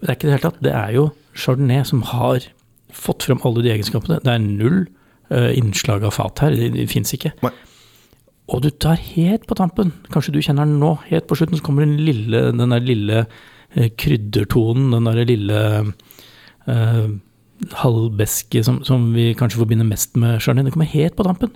Det 0.00 0.08
er 0.08 0.16
ikke 0.16 0.28
det 0.30 0.34
hele 0.34 0.44
tatt. 0.48 0.60
Det 0.64 0.72
er 0.72 0.92
jo 0.96 1.04
Chardonnay 1.36 1.84
som 1.84 2.02
har 2.10 2.46
fått 2.90 3.26
frem 3.28 3.38
alle 3.44 3.62
de 3.62 3.70
egenskapene. 3.74 4.18
Det 4.24 4.32
er 4.32 4.38
null 4.42 4.78
uh, 5.30 5.50
innslag 5.54 6.02
av 6.08 6.14
fat 6.16 6.40
her. 6.42 6.56
Det, 6.56 6.72
det 6.74 6.88
fins 6.90 7.12
ikke. 7.14 7.34
Nei. 7.44 7.52
Og 8.50 8.62
du 8.64 8.70
tar 8.70 8.96
helt 8.98 9.44
på 9.46 9.54
tampen, 9.54 9.92
kanskje 10.10 10.32
du 10.34 10.40
kjenner 10.42 10.66
den 10.66 10.80
nå, 10.82 10.96
helt 11.10 11.28
på 11.30 11.36
slutten, 11.38 11.60
så 11.60 11.62
kommer 11.62 11.84
den 11.86 12.00
lille, 12.02 12.48
den 12.50 12.72
der 12.74 12.82
lille 12.82 13.26
kryddertonen, 13.74 14.90
den 14.96 15.04
der 15.10 15.24
lille 15.28 15.58
eh, 16.66 17.08
halvbeske 17.82 18.62
som, 18.66 18.80
som 18.88 19.10
vi 19.14 19.30
kanskje 19.38 19.60
forbinder 19.60 19.86
mest 19.88 20.16
med 20.20 20.40
Charlene. 20.42 20.68
Det 20.70 20.74
kommer 20.76 20.90
helt 20.90 21.16
på 21.18 21.26
tampen. 21.26 21.52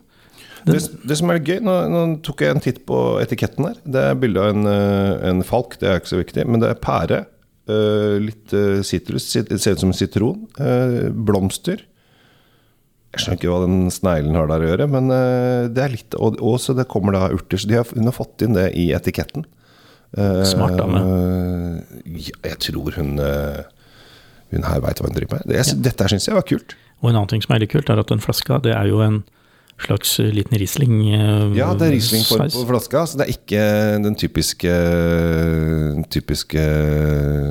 Det, 0.65 0.79
det 1.05 1.17
som 1.21 1.29
er 1.33 1.43
gøy, 1.45 1.59
nå, 1.65 1.73
nå 1.93 2.03
tok 2.25 2.41
jeg 2.45 2.55
en 2.55 2.63
titt 2.65 2.83
på 2.89 2.99
etiketten 3.21 3.67
her. 3.69 3.81
Det 3.85 4.01
er 4.11 4.15
bilde 4.21 4.41
av 4.41 4.55
en, 4.55 4.69
eh, 4.71 5.25
en 5.31 5.43
falk, 5.45 5.77
det 5.81 5.91
er 5.91 5.99
ikke 6.01 6.13
så 6.15 6.21
viktig. 6.23 6.47
Men 6.49 6.63
det 6.65 6.71
er 6.73 6.81
pære. 6.81 7.19
eh, 7.69 8.15
litt 8.21 8.53
eh, 8.57 8.81
sitrus. 8.85 9.25
sit- 9.33 9.49
Det 9.49 9.61
ser 9.61 9.73
ut 9.77 9.81
som 9.85 9.93
sitron. 9.97 10.47
eh, 10.61 11.11
blomster. 11.11 11.83
Jeg 13.15 13.21
skjønner 13.23 13.39
ikke 13.39 13.53
hva 13.53 13.61
den 13.67 13.91
sneglen 13.95 14.35
har 14.35 14.49
der 14.51 14.65
å 14.65 14.69
gjøre, 14.73 14.89
men 14.91 15.11
eh, 15.15 15.69
det 15.71 15.83
er 15.85 15.93
litt 15.93 16.15
Og 16.19 16.41
og 16.43 16.57
så 16.61 16.75
det 16.75 16.89
kommer 16.89 17.13
da 17.15 17.29
urter. 17.31 17.57
Så 17.61 17.69
de 17.69 17.77
har, 17.79 17.85
hun 17.95 18.05
har 18.09 18.17
fått 18.17 18.43
inn 18.43 18.57
det 18.57 18.73
i 18.75 18.89
etiketten. 18.97 19.45
Eh, 20.17 20.45
Smart 20.47 20.77
dame. 20.79 21.01
ja, 22.07 22.35
jeg 22.47 22.59
tror 22.63 22.95
hun 23.01 23.19
eh, 23.19 23.63
Hun 24.55 24.63
her 24.69 24.81
veit 24.85 25.01
hva 25.01 25.09
hun 25.09 25.17
driver 25.17 25.41
med. 25.41 25.49
Det, 25.51 25.57
jeg, 25.59 25.79
Dette 25.83 26.07
syns 26.13 26.29
jeg 26.29 26.37
var 26.37 26.45
kult. 26.47 26.77
Og 27.03 27.11
en 27.11 27.17
annen 27.17 27.31
ting 27.33 27.43
som 27.43 27.55
er 27.57 27.65
litt 27.65 27.73
kult, 27.73 27.91
er 27.91 27.99
at 27.99 28.13
den 28.13 28.23
flaska, 28.23 28.61
det 28.63 28.71
er 28.77 28.87
jo 28.87 29.01
en 29.03 29.25
slags 29.79 30.19
liten 30.19 30.59
Riesling. 30.59 31.01
eh, 31.15 31.57
Ja, 31.59 31.75
det 31.75 31.89
er 31.89 31.93
Riesling 31.93 32.23
på, 32.25 32.65
flaska, 32.69 33.07
så 33.07 33.19
det 33.19 33.25
er 33.27 33.33
ikke 33.35 33.63
den 34.05 34.15
typiske 34.15 34.71
Typiske 36.11 36.63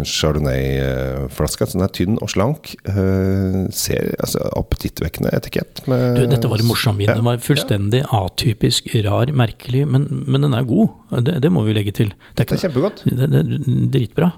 Chardonnay-flaska. 0.08 1.66
Så 1.68 1.78
den 1.78 1.84
er 1.86 1.92
tynn 1.94 2.18
og 2.22 2.30
slank. 2.32 2.74
Eh, 2.88 3.68
ser 3.76 4.16
altså, 4.20 4.40
appetittvekkende 4.58 5.34
etikett. 5.36 5.84
Med, 5.88 6.16
Du, 6.16 6.26
dette 6.32 6.48
var 6.50 6.60
en 6.64 6.68
morsom 6.70 6.98
vin. 6.98 7.08
Ja, 7.10 7.16
Den 7.20 7.26
var 7.28 7.38
fullstendig 7.44 8.04
atypisk, 8.10 8.88
rar, 9.06 9.28
merkelig, 9.36 9.86
men, 9.88 10.08
men 10.28 10.42
den 10.48 10.54
er 10.54 10.64
god. 10.64 10.90
Det, 11.24 11.42
det 11.44 11.52
må 11.52 11.64
vi 11.68 11.74
legge 11.76 11.92
til. 11.94 12.14
Det 12.36 12.48
Det 12.48 12.58
er 12.58 12.64
kjempegodt. 12.70 13.04
det, 13.06 13.30
det 13.30 13.40
er 13.44 13.46
dritbra. 13.94 14.32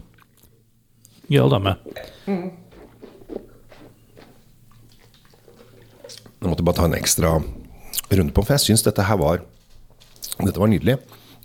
Gøyal 1.30 1.50
dame. 1.50 1.76
Jeg 6.42 6.52
måtte 6.52 6.66
bare 6.68 6.78
ta 6.78 6.86
en 6.86 6.94
ekstra 6.98 7.40
runde 8.12 8.34
på, 8.36 8.44
for 8.46 8.54
jeg 8.56 8.66
syns 8.68 8.84
dette 8.86 9.06
her 9.08 9.18
var 9.22 9.42
Dette 10.36 10.60
var 10.60 10.68
nydelig. 10.68 10.98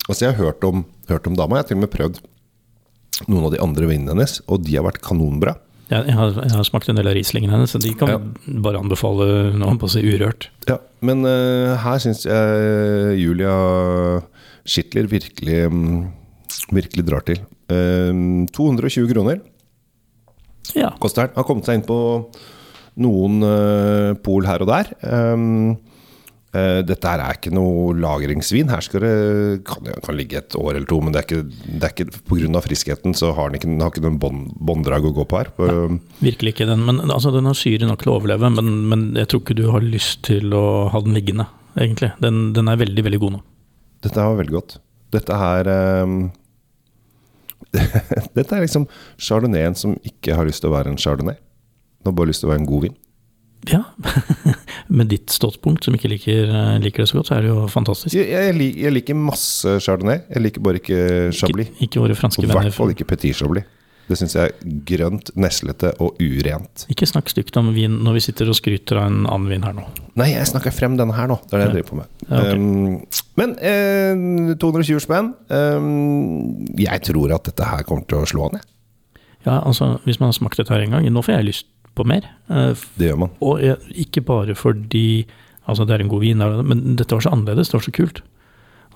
Altså, 0.08 0.24
jeg 0.24 0.34
har 0.34 0.44
hørt 0.48 0.64
om, 0.66 0.84
hørt 1.08 1.26
om 1.28 1.36
dama. 1.38 1.56
Jeg 1.56 1.62
har 1.62 1.68
til 1.68 1.76
og 1.78 1.82
med 1.84 1.92
prøvd 1.92 2.16
noen 3.28 3.44
av 3.46 3.52
de 3.54 3.60
andre 3.62 3.86
vinene 3.86 4.10
hennes, 4.14 4.40
og 4.50 4.64
de 4.64 4.74
har 4.74 4.82
vært 4.86 4.98
kanonbra. 5.04 5.52
Jeg, 5.90 6.06
jeg, 6.08 6.14
har, 6.16 6.32
jeg 6.38 6.54
har 6.56 6.66
smakt 6.66 6.88
en 6.90 6.98
del 6.98 7.08
av 7.10 7.14
Rieslingen 7.14 7.50
hennes, 7.52 7.70
så 7.74 7.78
de 7.82 7.92
kan 7.98 8.08
Ja. 8.12 8.18
bare 8.64 8.80
anbefale 8.80 9.52
noen 9.58 9.78
på 9.78 9.86
å 9.86 9.92
si 9.92 10.02
urørt. 10.06 10.48
Ja, 10.70 10.78
men 11.06 11.22
uh, 11.26 11.76
her 11.82 11.98
syns 12.02 12.24
jeg 12.26 13.18
Julia 13.20 13.54
Schittler 14.66 15.06
virkelig, 15.10 15.60
mm, 15.70 16.00
virkelig 16.74 17.06
drar 17.08 17.24
til. 17.26 17.42
Uh, 17.70 18.46
220 18.54 19.10
kroner 19.12 19.40
Ja. 20.74 20.90
koster 21.02 21.26
den. 21.28 21.34
Har 21.36 21.44
kommet 21.46 21.66
seg 21.68 21.78
inn 21.80 21.86
på 21.86 22.00
noen 23.00 23.42
uh, 23.46 24.14
pol 24.22 24.46
her 24.46 24.62
og 24.62 24.70
der. 24.70 24.90
Um, 25.06 25.76
eh, 26.56 26.80
dette 26.86 27.10
her 27.10 27.22
er 27.24 27.36
ikke 27.38 27.52
noe 27.54 27.92
lagringsvin. 28.00 28.70
Her 28.72 28.82
skal 28.84 29.04
det 29.04 29.12
kan, 29.68 29.86
kan 30.04 30.16
ligge 30.18 30.40
et 30.40 30.56
år 30.58 30.74
eller 30.74 30.88
to, 30.90 31.00
men 31.04 31.14
det 31.14 31.22
er 31.22 31.26
ikke, 31.28 31.68
det 31.80 31.88
er 31.88 31.94
ikke 31.94 32.22
pga. 32.30 32.62
friskheten 32.64 33.14
så 33.16 33.32
har 33.36 33.50
den 33.50 33.60
ikke, 33.60 33.70
den 33.70 33.84
har 33.84 33.92
ikke 33.94 34.12
bånd- 34.22 34.50
bånddrag 34.58 35.06
å 35.08 35.14
gå 35.16 35.26
på 35.30 35.40
her. 35.40 35.52
Nei, 35.58 36.00
Virkelig 36.30 36.54
ikke 36.56 36.68
den, 36.70 36.84
men 36.88 37.02
altså, 37.08 37.32
den 37.34 37.48
har 37.50 37.58
syre 37.58 37.88
nok 37.88 38.02
til 38.02 38.12
å 38.12 38.18
overleve, 38.18 38.50
men, 38.58 38.72
men 38.90 39.06
jeg 39.18 39.30
tror 39.30 39.44
ikke 39.44 39.58
du 39.60 39.66
har 39.70 39.84
lyst 39.86 40.22
til 40.28 40.52
å 40.56 40.64
ha 40.92 41.00
den 41.04 41.16
liggende, 41.16 41.46
egentlig. 41.78 42.12
Den, 42.22 42.50
den 42.56 42.68
er 42.72 42.80
veldig, 42.80 43.06
veldig 43.08 43.22
god 43.22 43.36
nå. 43.38 43.42
Dette 44.04 44.24
var 44.24 44.38
veldig 44.40 44.56
godt. 44.56 44.78
Dette 45.10 45.36
her 45.36 45.68
um, 46.06 46.20
Dette 48.36 48.56
er 48.56 48.64
liksom 48.64 48.86
chardonnayen 49.20 49.76
som 49.78 49.94
ikke 50.06 50.34
har 50.38 50.46
lyst 50.48 50.62
til 50.64 50.70
å 50.70 50.74
være 50.74 50.92
en 50.92 50.98
chardonnay. 51.00 51.36
Den 52.00 52.10
har 52.10 52.16
bare 52.16 52.30
lyst 52.32 52.42
til 52.42 52.48
å 52.48 52.52
være 52.54 52.62
en 52.62 52.70
god 52.70 52.86
vin. 52.86 52.96
Ja, 53.68 53.82
med 54.90 55.10
ditt 55.12 55.32
ståttpunkt, 55.32 55.86
som 55.86 55.96
ikke 55.96 56.10
liker, 56.10 56.50
eh, 56.50 56.78
liker 56.82 57.04
det 57.04 57.10
så 57.10 57.20
godt, 57.20 57.30
så 57.30 57.36
er 57.38 57.46
det 57.46 57.52
jo 57.52 57.66
fantastisk. 57.70 58.14
Jeg, 58.16 58.28
jeg, 58.30 58.70
jeg 58.84 58.94
liker 58.94 59.18
masse 59.18 59.76
chardonnay. 59.84 60.24
Jeg 60.28 60.46
liker 60.46 60.64
bare 60.66 60.80
ikke 60.82 61.02
chablis. 61.36 61.70
Ikke, 61.70 61.86
ikke 61.86 62.06
våre 62.06 62.16
franske 62.18 62.42
venner. 62.44 62.58
i 62.58 62.70
hvert 62.70 62.78
fall 62.80 62.94
ikke 62.94 63.06
petit 63.12 63.38
chablis. 63.38 63.68
Det 64.10 64.16
syns 64.18 64.34
jeg 64.34 64.50
er 64.50 64.78
grønt, 64.88 65.30
neslete 65.38 65.92
og 66.02 66.18
urent. 66.18 66.84
Ikke 66.90 67.06
snakk 67.06 67.30
stygt 67.30 67.54
om 67.60 67.68
vin 67.76 68.00
når 68.02 68.16
vi 68.16 68.22
sitter 68.24 68.50
og 68.50 68.56
skryter 68.58 68.98
av 68.98 69.06
en 69.06 69.20
annen 69.22 69.46
vin 69.52 69.62
her 69.62 69.76
nå. 69.76 69.84
Nei, 70.18 70.32
jeg 70.32 70.48
snakker 70.50 70.74
frem 70.74 70.96
denne 70.98 71.14
her 71.14 71.30
nå. 71.30 71.38
Det 71.44 71.54
er 71.54 71.62
det 71.62 71.68
jeg 71.68 71.76
driver 71.76 71.90
på 71.92 71.98
med. 72.00 72.16
Ja, 72.26 72.40
okay. 72.40 72.58
um, 72.58 73.22
men 73.38 73.54
eh, 73.62 74.56
220 74.58 75.04
spenn. 75.06 75.30
Um, 75.46 76.66
jeg 76.74 77.06
tror 77.06 77.36
at 77.38 77.46
dette 77.52 77.70
her 77.70 77.86
kommer 77.86 78.08
til 78.10 78.24
å 78.24 78.26
slå 78.26 78.48
an, 78.48 78.58
jeg. 78.58 78.66
Ja, 79.46 79.60
altså, 79.62 79.94
hvis 80.04 80.18
man 80.20 80.32
har 80.32 80.36
smakt 80.36 80.58
dette 80.58 80.74
her 80.74 80.82
en 80.84 80.98
gang, 80.98 81.06
nå 81.06 81.22
får 81.24 81.38
jeg 81.38 81.46
lyst 81.46 81.70
på 82.00 82.08
mer. 82.08 82.26
Eh, 82.50 82.72
Det 82.98 83.12
gjør 83.12 83.22
man. 83.26 83.36
Og 83.44 83.62
jeg, 83.62 83.78
ikke 84.06 84.24
bare 84.26 84.56
fordi 84.58 85.26
altså 85.70 85.86
det 85.86 85.94
er 85.94 86.04
en 86.04 86.10
god 86.10 86.24
vin, 86.24 86.42
men 86.66 86.84
dette 86.98 87.14
var 87.14 87.22
så 87.24 87.32
annerledes, 87.34 87.70
det 87.70 87.78
var 87.78 87.86
så 87.86 87.94
kult. 87.94 88.22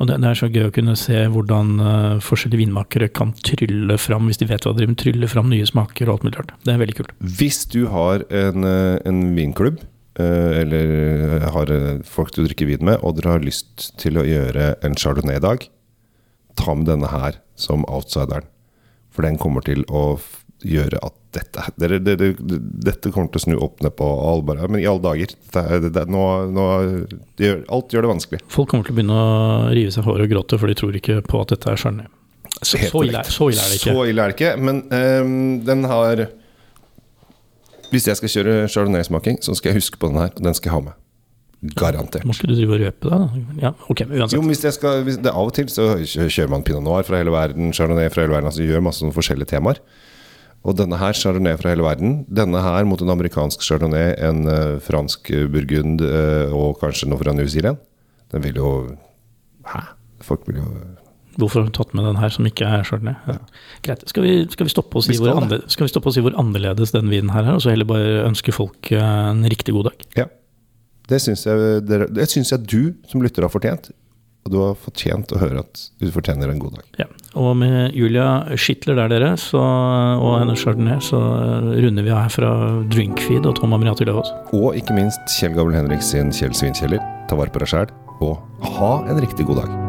Og 0.03 0.09
det, 0.09 0.17
det 0.25 0.27
er 0.27 0.39
så 0.39 0.49
gøy 0.51 0.65
å 0.67 0.75
kunne 0.75 0.97
se 0.99 1.21
hvordan 1.31 1.69
uh, 1.79 2.23
forskjellige 2.25 2.65
vinmakere 2.65 3.09
kan 3.15 3.31
trylle 3.47 3.95
fram, 4.03 4.27
hvis 4.27 4.41
de 4.41 4.49
vet 4.51 4.67
hva 4.67 4.73
de 4.75 4.81
driver 4.81 4.91
med, 4.91 5.01
trylle 5.05 5.29
fram 5.31 5.53
nye 5.53 5.69
smaker 5.69 6.09
og 6.09 6.17
alt 6.17 6.27
mulig 6.27 6.39
rart. 6.41 6.55
Det 6.67 6.73
er 6.75 6.81
veldig 6.83 6.97
kult. 6.99 7.13
Hvis 7.23 7.61
du 7.71 7.85
har 7.93 8.25
en, 8.35 8.67
eh, 8.67 8.97
en 9.07 9.21
vinklubb, 9.37 9.85
uh, 10.19 10.51
eller 10.65 11.47
har 11.55 11.71
folk 12.11 12.35
du 12.35 12.43
drikker 12.43 12.73
vin 12.73 12.83
med, 12.91 12.99
og 13.07 13.21
dere 13.21 13.37
har 13.37 13.47
lyst 13.47 13.93
til 14.03 14.19
å 14.19 14.27
gjøre 14.27 14.73
en 14.83 14.99
chardonnay-dag, 14.99 15.69
ta 16.59 16.75
med 16.75 16.91
denne 16.91 17.11
her 17.15 17.39
som 17.55 17.87
outsideren. 17.87 18.51
For 19.15 19.23
den 19.23 19.39
kommer 19.39 19.63
til 19.63 19.87
å 19.87 20.19
gjøre 20.65 21.01
at 21.05 21.15
dette, 21.35 21.65
dere, 21.81 21.99
dere, 22.03 22.31
dette 22.39 23.11
kommer 23.13 23.31
til 23.33 23.41
å 23.41 23.45
snu 23.45 23.55
opp 23.67 23.83
ned 23.85 23.95
på 23.99 24.07
alle 24.07 24.69
Men 24.69 24.81
i 24.81 24.87
alle 24.89 25.03
dager! 25.05 25.35
Det, 25.55 25.91
det, 25.95 26.05
nå, 26.11 26.25
nå, 26.55 26.67
det 27.39 27.49
gjør, 27.49 27.63
alt 27.77 27.95
gjør 27.95 28.07
det 28.07 28.13
vanskelig. 28.13 28.43
Folk 28.53 28.71
kommer 28.71 28.87
til 28.87 28.95
å 28.95 28.99
begynne 28.99 29.19
å 29.19 29.73
rive 29.75 29.95
seg 29.95 30.05
i 30.05 30.09
håret 30.09 30.29
og 30.29 30.35
gråte, 30.35 30.61
for 30.61 30.71
de 30.71 30.79
tror 30.79 30.99
ikke 31.01 31.21
på 31.27 31.43
at 31.43 31.55
dette 31.55 31.73
er 31.73 31.81
chardonnay. 31.81 32.11
Så, 32.61 32.79
så, 32.79 33.03
ille, 33.03 33.23
så 33.27 33.51
ille 33.51 33.63
er 33.63 33.73
det 33.73 33.79
ikke. 33.81 33.93
Så 33.93 34.05
ille 34.09 34.25
er 34.25 34.33
det 34.33 34.37
ikke, 34.39 34.53
men 34.63 34.83
um, 34.89 35.33
den 35.67 35.89
har 35.91 36.27
Hvis 37.91 38.07
jeg 38.09 38.21
skal 38.21 38.31
kjøre 38.37 38.69
chardonnay-smaking, 38.71 39.41
så 39.45 39.57
skal 39.59 39.73
jeg 39.73 39.83
huske 39.83 39.99
på 40.01 40.13
den 40.13 40.23
her. 40.23 40.31
Den 40.39 40.55
skal 40.57 40.71
jeg 40.71 40.77
ha 40.77 40.85
med. 40.91 41.01
Garantert. 41.79 42.27
Må 42.29 42.35
ikke 42.37 42.51
du 42.51 42.59
drive 42.59 42.77
og 42.77 42.83
røpe 42.83 43.09
deg? 43.09 43.23
da? 43.23 43.45
Ja, 43.63 43.71
ok, 43.89 44.03
men 44.09 44.19
uansett. 44.21 44.37
Jo, 44.37 44.45
hvis 44.51 44.65
jeg 44.67 44.77
skal, 44.77 44.99
hvis 45.07 45.17
det 45.25 45.33
Av 45.33 45.49
og 45.49 45.55
til 45.57 45.71
så 45.73 45.95
kjører 46.05 46.51
man 46.53 46.65
pinot 46.67 46.85
noir 46.85 47.07
fra 47.09 47.21
hele 47.23 47.33
verden, 47.33 47.73
chardonnay 47.73 48.11
fra 48.13 48.27
hele 48.27 48.35
verden. 48.37 48.51
Altså 48.51 48.67
gjør 48.67 48.85
masse 48.85 49.01
sånne 49.01 49.17
forskjellige 49.17 49.55
temaer. 49.55 49.81
Og 50.65 50.77
denne 50.79 50.97
her, 50.97 51.13
chardonnay 51.13 51.59
fra 51.61 51.75
hele 51.75 51.85
verden, 51.85 52.23
denne 52.33 52.61
her 52.65 52.87
mot 52.89 53.01
en 53.05 53.13
amerikansk 53.13 53.61
chardonnay, 53.67 54.15
en 54.25 54.47
uh, 54.49 54.79
fransk 54.81 55.29
burgund 55.53 56.01
uh, 56.01 56.49
og 56.57 56.79
kanskje 56.81 57.09
noe 57.11 57.21
fra 57.21 57.35
New 57.37 57.47
Zealand, 57.53 57.77
den 58.33 58.43
vil 58.47 58.57
jo 58.63 58.71
Hæ? 59.69 59.81
Folk 60.25 60.47
vil 60.49 60.63
jo 60.63 60.69
Hvorfor 61.37 61.61
har 61.61 61.67
du 61.69 61.75
tatt 61.75 61.93
med 61.99 62.05
den 62.07 62.17
her 62.23 62.31
som 62.31 62.47
ikke 62.47 62.63
er 62.65 62.85
chardonnay? 62.87 63.17
Ja. 63.27 63.35
Greit. 63.83 64.05
Skal 64.09 64.23
vi, 64.23 64.33
skal, 64.55 64.69
vi 64.69 64.73
stoppe 64.73 65.01
og 65.01 65.03
si 65.03 65.17
hvor 65.19 65.33
annerledes, 65.35 65.73
skal 65.75 65.89
vi 65.89 65.91
stoppe 65.91 66.07
og 66.13 66.15
si 66.15 66.23
hvor 66.23 66.37
annerledes 66.39 66.93
den 66.95 67.11
vinen 67.11 67.33
her 67.35 67.43
er, 67.49 67.57
og 67.59 67.65
så 67.65 67.73
heller 67.75 67.89
bare 67.91 68.21
ønske 68.29 68.55
folk 68.55 68.93
eh, 68.95 69.03
en 69.33 69.43
riktig 69.51 69.75
god 69.75 69.89
dag? 69.91 70.05
Ja. 70.21 70.29
Det 71.11 71.19
syns 71.21 71.43
jeg, 71.45 71.83
dere- 71.91 72.07
det 72.15 72.29
syns 72.31 72.55
jeg 72.55 72.63
du 72.71 72.95
som 73.11 73.21
lytter 73.25 73.43
har 73.45 73.51
fortjent. 73.53 73.91
Og 74.45 74.53
du 74.53 74.59
har 74.61 74.75
fortjent 74.77 75.31
å 75.33 75.39
høre 75.41 75.63
at 75.65 75.85
du 76.03 76.11
fortjener 76.13 76.51
en 76.53 76.61
god 76.61 76.77
dag. 76.77 76.89
Ja. 77.01 77.07
Og 77.41 77.55
med 77.59 77.97
Julia 77.97 78.45
Schittler 78.61 78.99
der, 78.99 79.09
dere, 79.15 79.31
så, 79.41 79.63
og 80.21 80.37
hennes 80.43 80.61
chardonnay, 80.61 81.01
så 81.03 81.21
runder 81.81 82.05
vi 82.05 82.13
av 82.13 82.27
her 82.27 82.35
fra 82.35 82.51
Drinkfeed 82.93 83.49
og 83.49 83.57
Tom 83.59 83.73
Amriati 83.77 84.07
Løvaas. 84.09 84.35
Og 84.53 84.77
ikke 84.79 84.99
minst 85.01 85.25
Kjell 85.39 85.57
Gabel 85.57 85.79
Henrik 85.81 86.05
sin 86.05 86.35
Kjell 86.35 86.53
Svinkjeller. 86.57 87.01
Ta 87.31 87.41
vare 87.41 87.55
på 87.55 87.65
deg 87.65 87.73
sjæl, 87.73 87.97
og 88.21 88.69
ha 88.77 88.93
en 89.09 89.25
riktig 89.25 89.49
god 89.49 89.65
dag. 89.65 89.84